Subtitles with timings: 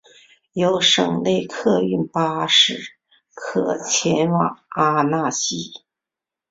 [0.53, 2.95] 有省内客运巴士
[3.35, 5.73] 可前往阿讷西。